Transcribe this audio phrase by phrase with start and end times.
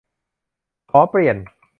[0.91, 1.37] "ขอเปลี่ยน"